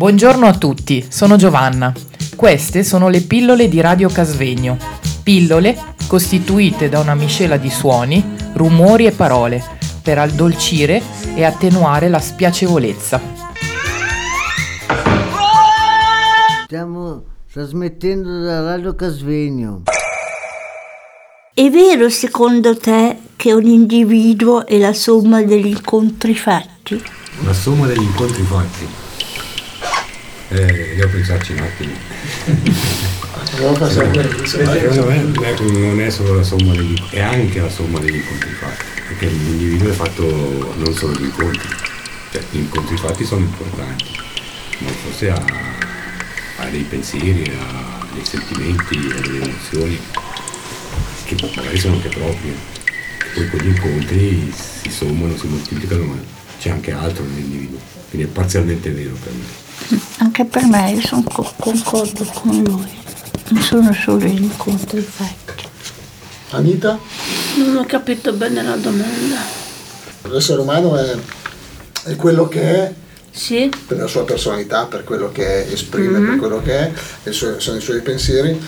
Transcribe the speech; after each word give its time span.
Buongiorno 0.00 0.46
a 0.46 0.56
tutti, 0.56 1.04
sono 1.10 1.36
Giovanna. 1.36 1.92
Queste 2.34 2.84
sono 2.84 3.10
le 3.10 3.20
pillole 3.20 3.68
di 3.68 3.82
Radio 3.82 4.08
Casvegno. 4.08 4.78
Pillole 5.22 5.76
costituite 6.08 6.88
da 6.88 7.00
una 7.00 7.14
miscela 7.14 7.58
di 7.58 7.68
suoni, 7.68 8.24
rumori 8.54 9.04
e 9.04 9.12
parole 9.12 9.62
per 10.02 10.18
addolcire 10.18 11.02
e 11.34 11.44
attenuare 11.44 12.08
la 12.08 12.18
spiacevolezza. 12.18 13.20
Stiamo 16.64 17.22
trasmettendo 17.52 18.40
da 18.40 18.62
Radio 18.62 18.94
Casvegno. 18.94 19.82
È 21.52 21.68
vero 21.68 22.08
secondo 22.08 22.74
te 22.74 23.18
che 23.36 23.52
un 23.52 23.66
individuo 23.66 24.66
è 24.66 24.78
la 24.78 24.94
somma 24.94 25.42
degli 25.42 25.66
incontri 25.66 26.34
fatti? 26.34 27.02
La 27.44 27.52
somma 27.52 27.86
degli 27.86 28.00
incontri 28.00 28.42
fatti. 28.44 29.08
Eh, 30.52 30.94
devo 30.96 31.08
pensarci 31.10 31.52
un 31.52 31.58
attimo. 31.60 31.92
Secondo 34.44 35.06
me 35.06 35.22
non 35.78 36.00
è 36.00 36.10
solo 36.10 36.34
la 36.34 36.42
somma 36.42 36.74
degli 36.74 37.00
è 37.10 37.20
anche 37.20 37.60
la 37.60 37.68
somma 37.68 38.00
degli 38.00 38.16
incontri 38.16 38.50
fatti, 38.50 38.84
perché 39.06 39.26
l'individuo 39.26 39.90
è 39.90 39.92
fatto 39.92 40.74
non 40.76 40.92
solo 40.92 41.14
di 41.16 41.22
incontri, 41.22 41.68
cioè 42.32 42.42
gli 42.50 42.58
incontri 42.58 42.96
fatti 42.96 43.24
sono 43.24 43.42
importanti, 43.42 44.04
ma 44.78 44.90
forse 44.90 45.30
ha, 45.30 45.44
ha 46.56 46.64
dei 46.68 46.82
pensieri, 46.82 47.48
ha 47.56 48.04
dei 48.12 48.24
sentimenti, 48.24 48.96
ha 49.16 49.20
delle 49.20 49.44
emozioni 49.44 50.00
che 51.26 51.36
magari 51.54 51.78
sono 51.78 51.94
anche 51.94 52.08
proprie, 52.08 52.54
poi 53.34 53.48
quegli 53.50 53.68
incontri 53.68 54.52
si 54.52 54.90
sommano, 54.90 55.36
si 55.36 55.46
moltiplicano, 55.46 56.04
ma 56.04 56.16
c'è 56.58 56.70
anche 56.70 56.90
altro 56.90 57.24
nell'individuo, 57.24 57.78
quindi 58.08 58.26
è 58.26 58.30
parzialmente 58.32 58.90
vero 58.90 59.14
per 59.22 59.32
me. 59.32 59.68
Anche 60.20 60.44
per 60.44 60.64
me, 60.66 60.92
io 60.92 61.00
sono 61.00 61.22
co- 61.22 61.52
concordo 61.58 62.24
con 62.34 62.62
lui. 62.62 62.98
Non 63.48 63.62
sono 63.62 63.92
solo 63.92 64.18
gli 64.26 64.42
incontri 64.42 65.00
fatti. 65.00 65.64
Anita? 66.50 66.98
Non 67.56 67.76
ho 67.76 67.84
capito 67.86 68.32
bene 68.32 68.62
la 68.62 68.76
domanda. 68.76 69.36
L'essere 70.28 70.60
umano 70.60 70.96
è, 70.96 71.16
è 72.04 72.16
quello 72.16 72.48
che 72.48 72.60
è 72.60 72.92
Sì? 73.30 73.70
per 73.86 73.96
la 73.98 74.06
sua 74.06 74.24
personalità, 74.24 74.84
per 74.84 75.04
quello 75.04 75.32
che 75.32 75.70
esprime, 75.72 76.20
per 76.20 76.36
quello 76.38 76.60
che 76.60 76.78
è, 76.78 76.92
e 77.24 77.32
so- 77.32 77.58
sono 77.58 77.78
i 77.78 77.80
suoi 77.80 78.02
pensieri, 78.02 78.60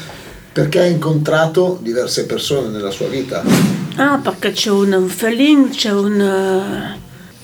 perché 0.53 0.81
ha 0.81 0.87
incontrato 0.87 1.79
diverse 1.83 2.25
persone 2.25 2.69
nella 2.69 2.91
sua 2.91 3.09
vita. 3.09 3.43
Ah, 3.97 4.19
perché 4.23 4.53
c'è 4.53 4.71
un, 4.71 4.93
un 4.93 5.09
feeling, 5.09 5.71
c'è 5.71 5.93
un... 5.93 6.19
eh, 6.19 6.99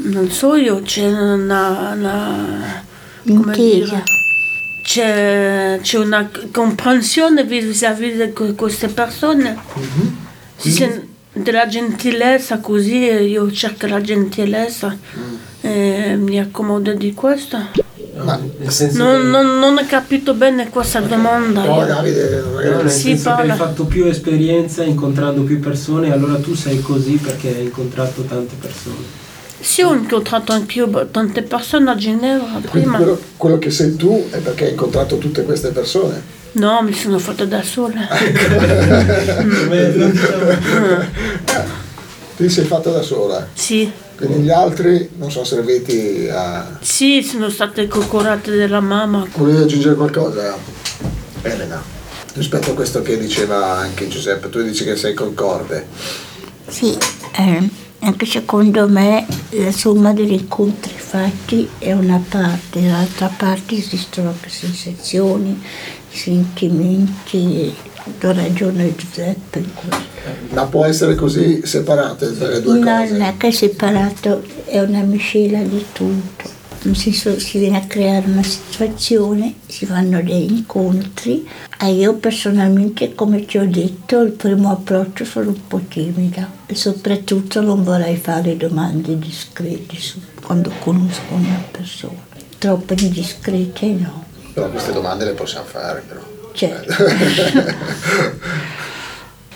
non 0.08 0.30
so 0.30 0.54
io, 0.54 0.80
c'è 0.80 1.06
una... 1.06 1.92
una 1.94 2.86
come 3.34 3.56
Intesa. 3.56 4.02
c'è, 4.82 5.78
c'è 5.82 5.98
una 5.98 6.28
comprensione 6.52 7.44
vis-à-vis 7.44 8.16
di 8.24 8.32
que- 8.32 8.54
queste 8.54 8.88
persone. 8.88 9.56
Sì, 10.56 10.70
sì, 10.72 10.90
della 11.32 11.66
gentilezza 11.66 12.58
così, 12.58 12.96
io 12.96 13.50
cerco 13.52 13.86
la 13.86 14.00
gentilezza 14.00 14.96
e 15.60 16.16
mi 16.18 16.38
accomodo 16.40 16.92
di 16.94 17.12
questo. 17.14 17.58
Ma 18.24 18.36
Non, 18.94 19.28
non- 19.30 19.58
non 19.60 19.76
ho 19.78 19.86
capito 19.86 20.34
bene 20.34 20.68
questa 20.70 20.98
domanda. 21.00 21.62
no, 21.64 21.76
io. 21.80 21.86
Davide, 21.86 22.42
magari- 22.52 22.90
Sì, 22.90 23.10
hai 23.24 23.48
fatto 23.50 23.84
più 23.84 24.06
esperienza 24.06 24.82
incontrando 24.82 25.42
più 25.42 25.60
persone, 25.60 26.10
allora 26.12 26.34
tu 26.40 26.54
sei 26.54 26.80
così 26.80 27.12
perché 27.12 27.54
hai 27.54 27.62
incontrato 27.64 28.22
tante 28.22 28.56
persone. 28.58 29.17
Sì, 29.60 29.82
ho 29.82 29.92
incontrato 29.92 30.52
anch'io 30.52 31.08
tante 31.10 31.42
persone 31.42 31.90
a 31.90 31.96
Ginevra 31.96 32.60
prima. 32.70 32.96
quello, 32.96 33.20
quello 33.36 33.58
che 33.58 33.70
sei 33.70 33.96
tu 33.96 34.26
è 34.30 34.38
perché 34.38 34.64
hai 34.66 34.70
incontrato 34.70 35.18
tutte 35.18 35.42
queste 35.42 35.70
persone. 35.70 36.36
No, 36.52 36.80
mi 36.82 36.92
sono 36.94 37.18
fatta 37.18 37.44
da 37.44 37.62
sola. 37.62 38.06
Ti 42.36 42.48
sei 42.48 42.64
fatta 42.66 42.90
da 42.90 43.02
sola, 43.02 43.48
Sì, 43.52 43.90
quindi 44.16 44.42
gli 44.44 44.50
altri 44.50 45.10
non 45.16 45.28
sono 45.32 45.44
serviti 45.44 46.28
a... 46.30 46.78
sì, 46.80 47.20
sono 47.20 47.48
state 47.50 47.88
coccolate 47.88 48.52
della 48.52 48.78
mamma. 48.80 49.26
Volevi 49.34 49.62
aggiungere 49.62 49.96
qualcosa, 49.96 50.56
Elena? 51.42 51.82
Rispetto 52.34 52.70
a 52.70 52.74
questo 52.74 53.02
che 53.02 53.18
diceva 53.18 53.78
anche 53.78 54.06
Giuseppe, 54.06 54.48
tu 54.50 54.62
dici 54.62 54.84
che 54.84 54.94
sei 54.94 55.14
concorde. 55.14 55.86
Sì, 56.68 56.96
eh, 57.36 57.68
anche 58.00 58.26
secondo 58.26 58.88
me 58.88 59.26
la 59.50 59.72
somma 59.72 60.12
degli 60.12 60.32
incontri 60.32 60.92
fatti 60.96 61.68
è 61.78 61.92
una 61.92 62.22
parte, 62.28 62.80
dall'altra 62.82 63.30
parte 63.36 63.76
esistono 63.76 64.28
anche 64.30 64.48
sensazioni, 64.48 65.60
sentimenti, 66.08 67.74
do 68.18 68.32
ragione 68.32 68.84
a 68.84 68.94
Giuseppe. 68.94 69.64
Ma 70.50 70.64
può 70.66 70.84
essere 70.84 71.14
così 71.14 71.62
separate 71.64 72.30
le 72.30 72.60
due 72.62 72.78
No, 72.78 72.98
cose? 73.00 73.12
non 73.12 73.22
è 73.22 73.36
che 73.36 73.48
è 73.48 73.50
separato, 73.50 74.42
è 74.64 74.80
una 74.80 75.00
miscela 75.02 75.60
di 75.60 75.84
tutto. 75.92 76.56
Nel 76.80 76.96
senso 76.96 77.38
si 77.40 77.58
viene 77.58 77.76
a 77.78 77.86
creare 77.86 78.26
una 78.30 78.42
situazione, 78.42 79.54
si 79.66 79.84
fanno 79.84 80.22
degli 80.22 80.52
incontri 80.52 81.46
e 81.80 81.90
io 81.92 82.14
personalmente, 82.14 83.14
come 83.14 83.44
ti 83.44 83.58
ho 83.58 83.68
detto, 83.68 84.20
il 84.20 84.30
primo 84.30 84.70
approccio 84.70 85.24
sono 85.24 85.48
un 85.50 85.66
po' 85.66 85.80
timida 85.88 86.48
e 86.66 86.74
soprattutto 86.76 87.60
non 87.60 87.82
vorrei 87.82 88.16
fare 88.16 88.56
domande 88.56 89.18
discrete 89.18 89.96
su- 89.98 90.20
quando 90.40 90.70
conosco 90.78 91.22
una 91.30 91.62
persona. 91.70 92.26
Troppo 92.58 92.94
indiscrete 92.96 93.86
no. 93.86 94.24
Però 94.52 94.68
queste 94.70 94.92
domande 94.92 95.24
le 95.24 95.32
possiamo 95.32 95.66
fare, 95.66 96.02
però. 96.06 96.20
Certo. 96.52 96.94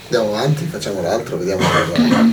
Andiamo 0.05 0.37
avanti, 0.37 0.65
facciamo 0.67 1.01
l'altro, 1.03 1.37
vediamo 1.39 1.63
cosa. 1.67 2.27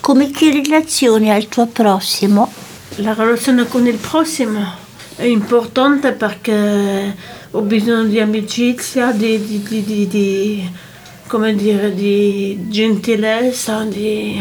Come 0.00 0.30
ti 0.30 0.50
relazioni 0.50 1.30
al 1.30 1.46
tuo 1.48 1.66
prossimo? 1.66 2.52
La 2.98 3.12
relazione 3.12 3.66
con 3.66 3.86
il 3.86 3.96
prossimo 3.96 4.64
è 5.16 5.24
importante 5.24 6.12
perché 6.12 7.16
ho 7.50 7.60
bisogno 7.60 8.04
di 8.04 8.20
amicizia, 8.20 9.10
di, 9.10 9.44
di- 9.44 9.84
di- 9.84 10.06
di- 10.06 10.70
come 11.26 11.54
dire, 11.54 11.92
di 11.92 12.66
gentilezza, 12.68 13.82
di 13.82 14.40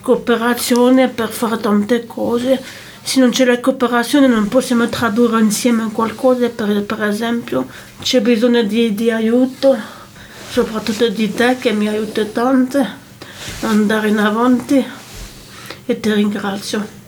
cooperazione 0.00 1.08
per 1.08 1.28
fare 1.28 1.58
tante 1.58 2.04
cose. 2.06 2.60
Se 3.04 3.20
non 3.20 3.30
c'è 3.30 3.44
la 3.44 3.60
cooperazione 3.60 4.26
non 4.26 4.48
possiamo 4.48 4.88
tradurre 4.88 5.40
insieme 5.40 5.90
qualcosa, 5.92 6.48
per, 6.48 6.82
per 6.82 7.02
esempio 7.04 7.66
c'è 8.00 8.20
bisogno 8.20 8.62
di, 8.62 8.94
di 8.94 9.10
aiuto, 9.10 9.76
soprattutto 10.50 11.08
di 11.08 11.32
te 11.32 11.56
che 11.60 11.72
mi 11.72 11.88
aiuti 11.88 12.30
tanto 12.32 12.78
ad 12.78 12.88
andare 13.60 14.08
in 14.08 14.18
avanti 14.18 14.84
e 15.86 16.00
ti 16.00 16.12
ringrazio. 16.12 17.01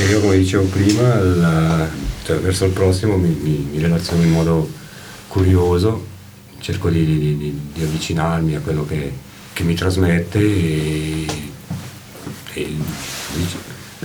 E 0.00 0.06
io 0.06 0.20
come 0.20 0.38
dicevo 0.38 0.64
prima, 0.64 1.14
la- 1.20 1.86
cioè, 2.24 2.38
verso 2.38 2.64
il 2.64 2.72
prossimo 2.72 3.18
mi, 3.18 3.28
mi- 3.38 3.68
mi 3.70 3.78
relaziono 3.82 4.22
in 4.22 4.30
modo 4.30 4.70
curioso, 5.28 6.06
cerco 6.58 6.88
di, 6.88 7.04
di- 7.04 7.36
di- 7.36 7.60
di 7.74 7.82
avvicinarmi 7.82 8.54
a 8.56 8.60
quello 8.60 8.86
che, 8.86 9.12
che 9.52 9.62
mi 9.62 9.74
trasmette 9.74 10.38
e, 10.38 11.26
e 12.54 12.74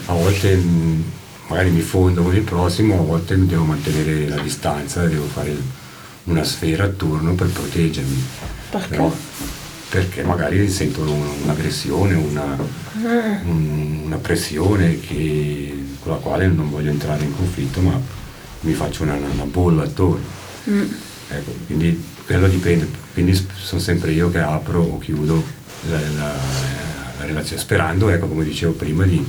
a 0.08 0.14
volte 0.14 0.56
mh, 0.58 1.04
magari 1.48 1.70
mi 1.70 1.80
fondo 1.82 2.24
con 2.24 2.36
il 2.36 2.42
prossimo, 2.42 3.00
a 3.00 3.04
volte 3.04 3.46
devo 3.46 3.64
mantenere 3.64 4.28
la 4.28 4.42
distanza, 4.42 5.06
devo 5.08 5.28
fare 5.32 5.56
una 6.26 6.44
sfera 6.44 6.84
attorno 6.84 7.36
per 7.36 7.48
proteggermi. 7.48 8.24
Perché? 8.70 8.88
Però- 8.90 9.16
perché 9.96 10.24
magari 10.24 10.70
sento 10.70 11.02
un- 11.02 11.30
un'aggressione, 11.44 12.14
una, 12.16 12.58
un- 13.46 14.02
una 14.06 14.18
pressione 14.18 15.00
che- 15.00 15.74
con 16.02 16.12
la 16.12 16.18
quale 16.20 16.48
non 16.48 16.70
voglio 16.70 16.90
entrare 16.92 17.24
in 17.24 17.34
conflitto, 17.34 17.80
ma 17.80 17.98
mi 18.62 18.74
faccio 18.74 19.04
una, 19.04 19.14
una 19.16 19.46
bolla 19.46 19.84
attorno. 19.84 20.24
Ecco, 21.30 21.52
quindi 21.66 22.04
quello 22.26 22.48
dipende, 22.50 22.88
quindi 23.14 23.34
sono 23.58 23.80
sempre 23.80 24.12
io 24.12 24.30
che 24.30 24.40
apro 24.40 24.82
o 24.82 24.98
chiudo 25.00 25.42
la, 25.90 26.00
la- 26.18 26.34
la 27.20 27.26
relazione, 27.26 27.62
sperando, 27.62 28.10
ecco, 28.10 28.28
come 28.28 28.44
dicevo 28.44 28.74
prima, 28.74 29.06
di, 29.06 29.26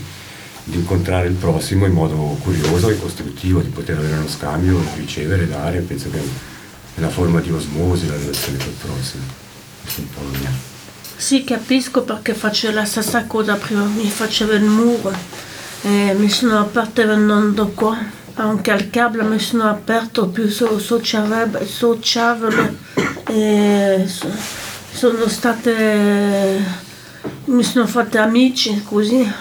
di 0.64 0.76
incontrare 0.76 1.28
il 1.28 1.34
prossimo 1.34 1.86
in 1.86 1.92
modo 1.92 2.16
curioso 2.42 2.90
e 2.90 2.98
costruttivo, 2.98 3.60
di 3.60 3.68
poter 3.68 3.98
avere 3.98 4.16
uno 4.16 4.28
scambio, 4.28 4.80
ricevere, 4.96 5.46
dare, 5.46 5.78
penso 5.80 6.10
che 6.10 6.18
è 6.18 6.98
una 6.98 7.08
forma 7.10 7.40
di 7.40 7.52
osmosi 7.52 8.08
la 8.08 8.16
relazione 8.16 8.58
col 8.58 8.74
prossimo. 8.82 9.44
Questo 9.86 10.00
è 10.00 10.04
un 10.04 10.10
po' 10.10 10.32
la 10.32 10.38
mia. 10.38 10.50
Sì, 11.16 11.44
capisco 11.44 12.02
perché 12.02 12.34
faccio 12.34 12.70
la 12.72 12.84
stessa 12.84 13.24
cosa 13.26 13.54
prima, 13.54 13.84
mi 13.84 14.08
facevo 14.10 14.52
il 14.52 14.64
muro 14.64 15.12
e 15.82 16.14
mi 16.18 16.28
sono 16.28 16.58
aperta 16.58 17.06
venendo 17.06 17.68
qua, 17.68 17.96
anche 18.34 18.70
al 18.72 18.90
cable 18.90 19.22
mi 19.22 19.38
sono 19.38 19.68
aperto 19.68 20.26
più 20.28 20.48
so- 20.50 20.78
sociabile, 20.78 21.66
sociabile 21.66 22.76
e 23.28 24.04
so- 24.06 24.28
sono 24.92 25.28
state, 25.28 26.64
mi 27.46 27.62
sono 27.62 27.86
fatte 27.86 28.18
amici 28.18 28.82
così. 28.84 29.32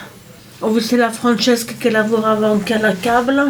Ho 0.60 0.70
visto 0.70 0.96
la 0.96 1.12
Francesca 1.12 1.74
che 1.78 1.90
lavorava 1.90 2.50
anche 2.50 2.74
alla 2.76 2.96
cabla 2.98 3.46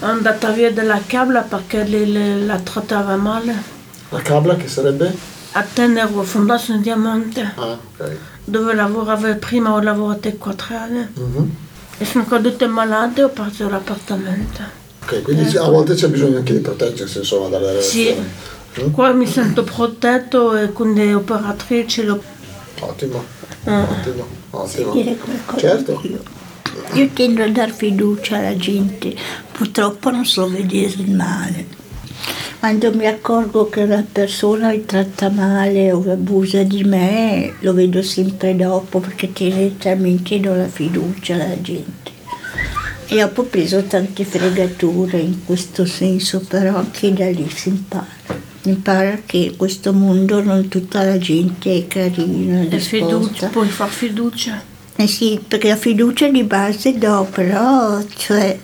è 0.00 0.04
andata 0.04 0.50
via 0.50 0.72
dalla 0.72 1.00
cabla 1.06 1.42
perché 1.42 1.84
le- 1.84 2.06
le- 2.06 2.38
la 2.40 2.58
trattava 2.58 3.14
male. 3.16 3.54
La 4.08 4.20
cabla 4.20 4.56
che 4.56 4.66
sarebbe? 4.66 5.14
A 5.54 5.62
Tenero, 5.70 6.22
Fondazione 6.22 6.80
Diamante, 6.80 7.52
Ah, 7.56 7.72
ok. 7.98 8.16
dove 8.44 8.74
lavoravo 8.74 9.36
prima, 9.36 9.72
ho 9.74 9.80
lavorato 9.80 10.30
quattro 10.38 10.76
anni. 10.76 11.06
Mhm. 11.14 11.50
E 11.98 12.04
sono 12.06 12.24
cadute 12.24 12.66
malate 12.66 13.20
e 13.20 13.24
ho 13.24 13.28
perso 13.28 13.68
l'appartamento. 13.68 14.60
Ok, 15.02 15.22
quindi 15.22 15.56
a 15.56 15.64
volte 15.68 15.94
c'è 15.94 16.08
bisogno 16.08 16.38
anche 16.38 16.54
di 16.54 16.60
proteggersi 16.60 17.18
insomma 17.18 17.48
dalle 17.48 17.82
Sì. 17.82 18.04
relazioni. 18.04 18.30
Mm? 18.80 18.90
Qua 18.92 19.12
mi 19.12 19.26
sento 19.26 19.62
protetto 19.64 20.56
e 20.56 20.72
con 20.72 20.92
le 20.94 21.12
operatrici 21.12 22.04
lo... 22.04 22.22
Ottimo, 22.80 23.22
Ah. 23.64 23.82
ottimo, 23.82 24.26
ottimo. 24.50 24.92
dire 24.92 25.16
qualcosa 25.16 25.58
Certo. 25.58 25.96
anch'io. 25.96 26.22
Io 26.94 27.08
tendo 27.12 27.42
a 27.44 27.48
dar 27.48 27.70
fiducia 27.70 28.38
alla 28.38 28.56
gente, 28.56 29.14
purtroppo 29.52 30.10
non 30.10 30.24
so 30.24 30.48
vedere 30.48 30.94
il 30.96 31.10
male. 31.14 31.66
Quando 32.62 32.94
mi 32.94 33.06
accorgo 33.06 33.68
che 33.68 33.82
una 33.82 34.06
persona 34.12 34.68
mi 34.68 34.84
tratta 34.84 35.28
male 35.30 35.90
o 35.90 36.00
abusa 36.08 36.62
di 36.62 36.84
me, 36.84 37.54
lo 37.58 37.74
vedo 37.74 38.02
sempre 38.02 38.54
dopo 38.54 39.00
perché 39.00 39.32
tendenzialmente 39.32 40.38
do 40.38 40.54
la 40.54 40.68
fiducia 40.68 41.34
alla 41.34 41.60
gente. 41.60 42.12
E 43.08 43.20
ho 43.20 43.28
preso 43.30 43.82
tante 43.82 44.22
fregature 44.22 45.18
in 45.18 45.44
questo 45.44 45.84
senso, 45.84 46.38
però 46.46 46.76
anche 46.76 47.12
da 47.12 47.28
lì 47.30 47.50
si 47.52 47.70
impara. 47.70 48.06
Impara 48.62 49.18
che 49.26 49.38
in 49.38 49.56
questo 49.56 49.92
mondo 49.92 50.40
non 50.40 50.68
tutta 50.68 51.02
la 51.02 51.18
gente 51.18 51.76
è 51.76 51.88
carina, 51.88 52.60
E 52.60 52.78
fiducia, 52.78 53.48
puoi 53.48 53.66
far 53.66 53.88
fiducia. 53.88 54.62
Eh 54.94 55.08
sì, 55.08 55.40
perché 55.48 55.66
la 55.70 55.76
fiducia 55.76 56.28
di 56.28 56.44
base 56.44 56.96
do, 56.96 57.26
però, 57.28 58.00
cioè, 58.16 58.56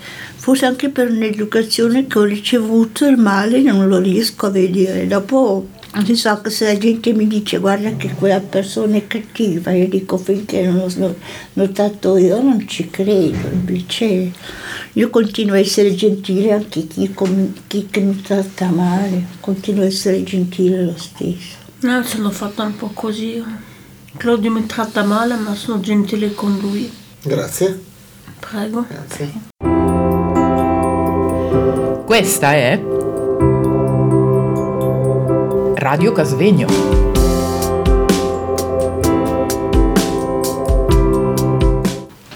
forse 0.49 0.65
anche 0.65 0.89
per 0.89 1.11
un'educazione 1.11 2.07
che 2.07 2.19
ho 2.19 2.23
ricevuto 2.23 3.05
il 3.05 3.19
male 3.19 3.61
non 3.61 3.87
lo 3.87 3.99
riesco 3.99 4.47
a 4.47 4.51
vedere. 4.51 5.07
Dopo 5.07 5.69
si 6.07 6.17
so 6.17 6.41
che 6.41 6.49
se 6.49 6.65
la 6.65 6.79
gente 6.79 7.13
mi 7.13 7.27
dice 7.27 7.59
guarda 7.59 7.95
che 7.97 8.15
quella 8.15 8.41
persona 8.41 8.97
è 8.97 9.07
cattiva, 9.07 9.73
io 9.73 9.87
dico 9.89 10.17
finché 10.17 10.63
non 10.63 10.91
l'ho 10.97 11.17
notato 11.53 12.17
io 12.17 12.41
non 12.41 12.67
ci 12.67 12.89
credo, 12.89 13.47
invece 13.53 14.33
io 14.95 15.11
continuo 15.11 15.55
a 15.55 15.59
essere 15.59 15.95
gentile 15.95 16.53
anche 16.53 16.87
chi, 16.87 17.15
chi 17.67 17.87
che 17.91 18.01
mi 18.01 18.19
tratta 18.23 18.71
male, 18.71 19.27
continuo 19.41 19.83
a 19.83 19.87
essere 19.87 20.23
gentile 20.23 20.83
lo 20.83 20.97
stesso. 20.97 21.57
No, 21.81 22.03
sono 22.05 22.31
fatta 22.31 22.63
un 22.63 22.75
po' 22.75 22.91
così. 22.95 23.45
Claudio 24.17 24.51
mi 24.51 24.65
tratta 24.65 25.05
male, 25.05 25.37
ma 25.37 25.55
sono 25.55 25.79
gentile 25.81 26.33
con 26.33 26.57
lui. 26.59 26.91
Grazie, 27.21 27.79
Prego. 28.41 28.87
grazie. 28.89 29.57
Questa 32.09 32.55
è 32.55 32.81
Radio 35.75 36.13
Casvegno. 36.13 36.67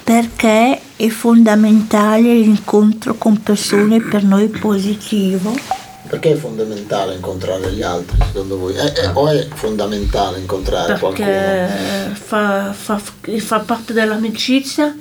perché 0.05 0.79
è 0.97 1.09
fondamentale 1.09 2.35
l'incontro 2.35 3.15
con 3.15 3.43
persone 3.43 3.99
per 4.03 4.25
noi 4.25 4.49
positivo. 4.49 5.55
Perché 6.07 6.33
è 6.33 6.37
fondamentale 6.37 7.15
incontrare 7.15 7.73
gli 7.73 7.81
altri, 7.81 8.19
secondo 8.27 8.59
voi? 8.59 8.75
È- 8.75 8.93
è- 8.93 9.11
o 9.15 9.31
è 9.31 9.49
fondamentale 9.55 10.39
incontrare 10.41 10.99
qualcuno? 10.99 11.27
Perché 11.27 12.15
fa, 12.15 12.75
fa- 12.75 13.01
fa 13.39 13.59
parte 13.61 13.95
dell'amicizia, 13.95 14.95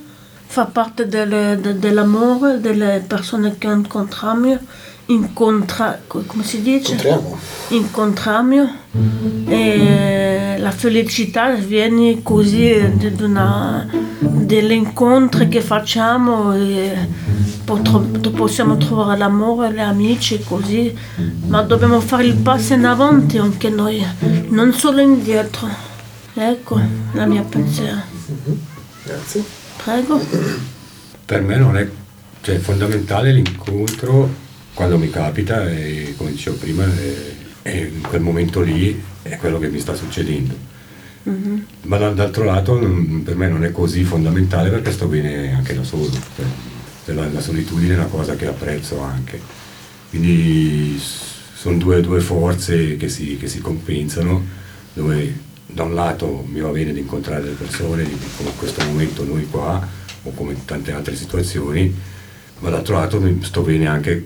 fa 0.52 0.66
parte 0.66 1.08
del- 1.08 1.60
de- 1.62 1.80
dell'amore 1.80 2.60
delle 2.60 3.02
persone 3.08 3.58
che 3.58 3.68
incontriamo, 3.68 4.58
incontra, 5.06 5.98
come 6.08 6.44
si 6.44 6.62
dice? 6.62 6.92
Incontriamo? 6.92 7.38
Incontriamo 7.70 8.72
e 9.48 10.56
la 10.60 10.72
felicità 10.72 11.52
viene 11.54 12.22
così 12.22 12.74
degli 14.20 14.72
incontri 14.74 15.48
che 15.48 15.62
facciamo 15.62 16.54
e 16.54 17.08
possiamo 18.36 18.76
trovare 18.76 19.18
l'amore, 19.18 19.72
le 19.72 19.82
amici 19.84 20.44
così, 20.44 20.94
ma 21.48 21.62
dobbiamo 21.62 22.02
fare 22.02 22.26
il 22.26 22.36
passo 22.36 22.74
in 22.74 22.84
avanti 22.84 23.38
anche 23.38 23.70
noi, 23.70 24.06
non 24.50 24.74
solo 24.74 25.00
indietro. 25.00 25.70
Ecco 26.34 26.78
la 27.14 27.26
mia 27.26 27.44
pensiero. 27.44 28.02
Grazie. 29.06 29.44
Prego. 29.84 30.20
Per 31.26 31.42
me 31.42 31.56
non 31.58 31.78
è 31.78 31.90
cioè, 32.42 32.58
fondamentale 32.60 33.32
l'incontro 33.32 34.30
quando 34.74 34.98
mi 34.98 35.10
capita 35.10 35.70
e 35.70 36.14
come 36.18 36.32
dicevo 36.32 36.58
prima 36.58 36.84
è, 36.86 37.16
è 37.64 37.76
in 37.94 38.02
quel 38.02 38.22
momento 38.22 38.62
lì 38.62 39.02
è 39.22 39.38
quello 39.38 39.60
che 39.60 39.70
mi 39.70 39.80
sta 39.80 39.94
succedendo. 39.96 40.70
Ma 41.84 41.98
dal- 41.98 42.16
d'altro 42.16 42.44
lato 42.44 42.80
non- 42.80 43.22
per 43.24 43.36
me 43.36 43.48
non 43.48 43.64
è 43.64 43.72
così 43.72 44.04
fondamentale 44.04 44.70
perché 44.70 44.92
sto 44.92 45.08
bene 45.08 45.54
anche 45.54 45.76
da 45.76 45.84
solo. 45.84 46.10
Cioè, 46.10 46.46
cioè 47.06 47.16
la, 47.16 47.28
la 47.30 47.42
solitudine 47.42 47.94
è 47.94 47.98
una 47.98 48.06
cosa 48.06 48.36
che 48.36 48.48
apprezzo 48.48 49.00
anche. 49.02 49.40
Quindi 50.10 51.00
sono 51.54 51.78
due, 51.78 52.02
due 52.02 52.20
forze 52.22 52.98
che 52.98 53.08
si, 53.08 53.38
che 53.38 53.48
si 53.48 53.60
compensano 53.60 54.44
dove 54.94 55.50
da 55.72 55.84
un 55.84 55.94
lato 55.94 56.46
mi 56.48 56.60
va 56.60 56.70
bene 56.70 56.94
di 56.94 57.00
incontrare 57.00 57.44
le 57.44 57.52
persone, 57.52 58.04
come 58.38 58.50
in 58.50 58.58
questo 58.58 58.84
momento 58.86 59.24
noi 59.24 59.48
qua, 59.50 59.86
o 60.24 60.32
come 60.32 60.54
in 60.54 60.66
tante 60.66 60.92
altre 60.92 61.16
situazioni, 61.16 61.94
ma 62.60 62.70
dall'altro 62.70 62.96
lato 62.96 63.22
sto 63.42 63.62
bene 63.62 63.88
anche 63.88 64.26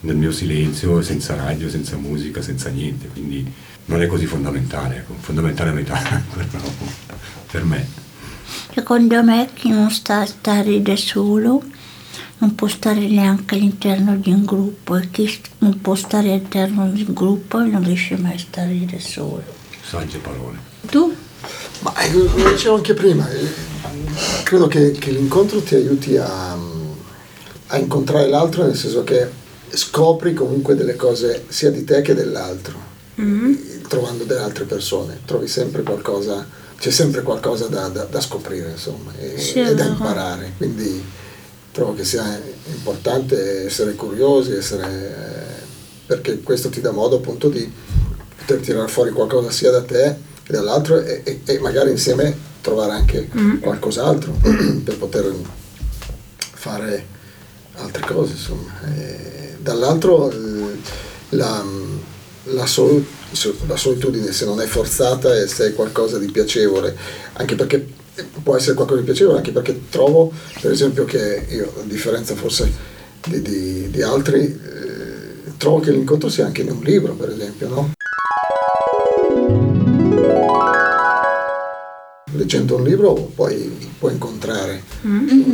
nel 0.00 0.16
mio 0.16 0.32
silenzio, 0.32 1.00
senza 1.02 1.34
radio, 1.34 1.68
senza 1.68 1.96
musica, 1.96 2.42
senza 2.42 2.70
niente, 2.70 3.08
quindi 3.08 3.50
non 3.86 4.02
è 4.02 4.06
così 4.06 4.26
fondamentale, 4.26 4.96
ecco, 4.96 5.14
fondamentale 5.18 5.70
a 5.70 5.72
metà 5.72 6.00
per 7.50 7.64
me. 7.64 7.86
Secondo 8.74 9.22
me 9.22 9.48
chi 9.54 9.68
non 9.68 9.90
sta 9.90 10.20
a 10.20 10.26
stare 10.26 10.80
da 10.82 10.96
solo 10.96 11.62
non 12.38 12.54
può 12.56 12.66
stare 12.66 13.06
neanche 13.06 13.54
all'interno 13.54 14.16
di 14.16 14.32
un 14.32 14.44
gruppo 14.44 14.96
e 14.96 15.10
chi 15.10 15.30
non 15.58 15.80
può 15.80 15.94
stare 15.94 16.32
all'interno 16.32 16.90
di 16.90 17.04
un 17.06 17.14
gruppo 17.14 17.64
non 17.64 17.84
riesce 17.84 18.16
mai 18.16 18.34
a 18.34 18.38
stare 18.38 18.84
da 18.84 18.98
solo. 18.98 19.60
Sagge 19.92 20.16
parole. 20.20 20.56
Tu? 20.88 21.14
Ma 21.80 21.94
eh, 21.98 22.12
lo 22.14 22.50
dicevo 22.50 22.76
anche 22.76 22.94
prima, 22.94 23.28
eh, 23.30 23.46
credo 24.42 24.66
che, 24.66 24.92
che 24.92 25.10
l'incontro 25.10 25.60
ti 25.60 25.74
aiuti 25.74 26.16
a, 26.16 26.56
a 27.66 27.76
incontrare 27.76 28.26
l'altro 28.26 28.64
nel 28.64 28.74
senso 28.74 29.04
che 29.04 29.28
scopri 29.68 30.32
comunque 30.32 30.74
delle 30.76 30.96
cose 30.96 31.44
sia 31.48 31.70
di 31.70 31.84
te 31.84 32.00
che 32.00 32.14
dell'altro, 32.14 32.72
trovando 33.86 34.24
delle 34.24 34.40
altre 34.40 34.64
persone, 34.64 35.20
trovi 35.26 35.46
sempre 35.46 35.82
qualcosa, 35.82 36.46
c'è 36.78 36.90
sempre 36.90 37.20
qualcosa 37.20 37.66
da, 37.66 37.88
da- 37.88 38.04
da 38.04 38.20
scoprire 38.22 38.70
insomma 38.70 39.12
e, 39.18 39.38
Sì, 39.38 39.60
e 39.60 39.74
da 39.74 39.84
imparare, 39.84 40.54
quindi 40.56 41.04
trovo 41.70 41.92
che 41.94 42.04
sia 42.04 42.40
importante 42.72 43.66
essere 43.66 43.92
curiosi, 43.94 44.52
essere, 44.52 44.86
eh, 44.86 45.62
perché 46.06 46.40
questo 46.40 46.70
ti 46.70 46.80
dà 46.80 46.92
modo 46.92 47.16
appunto 47.16 47.50
di 47.50 47.70
poter 48.44 48.60
tirare 48.60 48.88
fuori 48.88 49.10
qualcosa 49.10 49.50
sia 49.50 49.70
da 49.70 49.82
te 49.82 50.16
che 50.42 50.52
dall'altro 50.52 51.00
e, 51.00 51.22
e- 51.24 51.40
e 51.44 51.58
magari 51.60 51.90
insieme 51.90 52.36
trovare 52.60 52.92
anche 52.92 53.28
qualcos'altro 53.60 54.32
per 54.84 54.96
poter 54.98 55.32
fare 56.38 57.06
altre 57.76 58.02
cose 58.06 58.32
insomma. 58.32 58.70
E 58.96 59.56
dall'altro 59.58 60.30
eh, 60.30 60.36
la, 61.30 61.64
la, 62.44 62.66
sol- 62.66 63.04
la 63.66 63.76
solitudine 63.76 64.32
se 64.32 64.44
non 64.44 64.60
è 64.60 64.66
forzata 64.66 65.34
e 65.36 65.46
se 65.46 65.68
è 65.68 65.74
qualcosa 65.74 66.18
di 66.18 66.30
piacevole 66.30 66.96
anche 67.34 67.54
perché 67.54 67.84
può 68.42 68.56
essere 68.56 68.74
qualcosa 68.74 69.00
di 69.00 69.06
piacevole 69.06 69.38
anche 69.38 69.52
perché 69.52 69.88
trovo 69.88 70.32
per 70.60 70.70
esempio 70.70 71.04
che 71.04 71.46
io 71.48 71.72
a 71.80 71.84
differenza 71.84 72.34
forse 72.34 72.70
di, 73.26 73.40
di- 73.40 73.90
di 73.90 74.02
altri 74.02 74.40
eh, 74.42 75.52
trovo 75.56 75.80
che 75.80 75.92
l'incontro 75.92 76.28
sia 76.28 76.44
anche 76.44 76.62
in 76.62 76.70
un 76.72 76.82
libro 76.82 77.14
per 77.14 77.30
esempio 77.30 77.68
no? 77.68 77.90
Leggendo 82.42 82.76
un 82.76 82.82
libro 82.82 83.14
puoi, 83.14 83.90
puoi 83.98 84.12
incontrare 84.12 84.82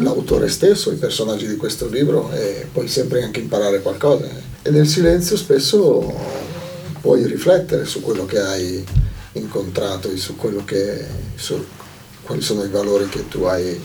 l'autore 0.01 0.49
stesso, 0.49 0.91
i 0.91 0.97
personaggi 0.97 1.47
di 1.47 1.57
questo 1.57 1.87
libro 1.87 2.31
e 2.33 2.67
puoi 2.73 2.89
sempre 2.89 3.23
anche 3.23 3.41
imparare 3.41 3.83
qualcosa. 3.83 4.27
E 4.63 4.71
nel 4.71 4.87
silenzio 4.87 5.37
spesso 5.37 6.13
puoi 7.01 7.27
riflettere 7.27 7.85
su 7.85 8.01
quello 8.01 8.25
che 8.25 8.41
hai 8.41 8.85
incontrato, 9.33 10.15
su 10.17 10.37
quello 10.37 10.65
che, 10.65 11.05
su 11.35 11.63
quali 12.23 12.41
sono 12.41 12.65
i 12.65 12.69
valori 12.69 13.09
che 13.09 13.29
tu 13.29 13.43
hai 13.43 13.79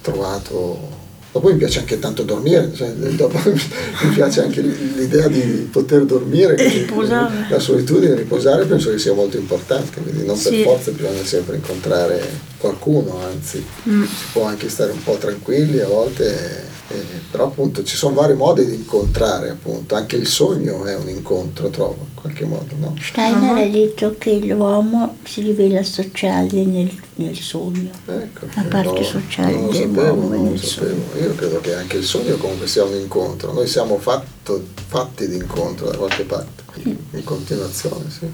trovato. 0.00 1.00
Dopo 1.32 1.48
mi 1.50 1.56
piace 1.56 1.78
anche 1.78 1.98
tanto 1.98 2.24
dormire, 2.24 2.70
cioè, 2.74 2.88
dopo 3.16 3.38
mi 3.46 4.08
piace 4.12 4.42
anche 4.42 4.60
l'idea 4.60 5.28
di 5.28 5.66
poter 5.72 6.04
dormire, 6.04 6.54
Riposare. 6.56 7.46
la 7.48 7.58
solitudine, 7.58 8.14
riposare 8.14 8.66
penso 8.66 8.90
che 8.90 8.98
sia 8.98 9.14
molto 9.14 9.38
importante, 9.38 10.00
quindi 10.02 10.26
non 10.26 10.40
per 10.40 10.52
Sì. 10.52 10.62
forza 10.62 10.90
bisogna 10.90 11.24
sempre 11.24 11.56
incontrare 11.56 12.20
qualcuno, 12.58 13.18
anzi 13.26 13.64
si 13.82 14.06
può 14.32 14.44
anche 14.44 14.68
stare 14.68 14.92
un 14.92 15.02
po' 15.02 15.16
tranquilli 15.16 15.80
a 15.80 15.86
volte 15.86 16.70
e, 16.88 16.96
e 16.96 17.20
Però 17.30 17.46
appunto 17.46 17.82
ci 17.84 17.96
sono 17.96 18.14
vari 18.14 18.34
modi 18.34 18.66
di 18.66 18.74
incontrare, 18.74 19.50
appunto, 19.50 19.94
anche 19.94 20.16
il 20.16 20.26
sogno 20.26 20.84
è 20.84 20.94
un 20.96 21.08
incontro, 21.08 21.70
trovo, 21.70 22.06
in 22.08 22.14
qualche 22.14 22.44
modo, 22.44 22.74
no? 22.76 22.94
Steiner 23.00 23.56
ha 23.56 23.68
detto 23.68 24.16
che 24.18 24.38
l'uomo 24.44 25.16
si 25.24 25.42
rivela 25.42 25.82
sociale 25.82 26.64
nel, 26.64 26.92
nel 27.16 27.36
sogno. 27.36 27.90
Ecco, 28.06 28.46
La 28.54 28.62
parte 28.62 29.00
no, 29.00 29.04
sociale 29.04 29.52
non 29.52 29.66
lo 29.66 29.72
dell'uomo 29.72 30.00
sapevo, 30.00 30.28
non 30.28 30.44
lo 30.44 30.50
nel 30.50 30.62
sapevo. 30.62 31.02
Io 31.20 31.34
credo 31.34 31.60
che 31.60 31.74
anche 31.74 31.96
il 31.96 32.04
sogno 32.04 32.36
comunque 32.36 32.66
sia 32.66 32.84
un 32.84 32.94
incontro, 32.94 33.52
noi 33.52 33.66
siamo 33.66 33.98
fatto- 33.98 34.64
fatti 34.86 35.28
di 35.28 35.36
incontro 35.36 35.90
da 35.90 35.96
qualche 35.96 36.24
parte, 36.24 36.62
in 36.82 37.24
continuazione, 37.24 38.10
sì. 38.10 38.26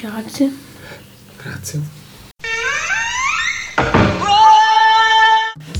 Grazie. 0.00 0.52
Grazie. 1.42 1.95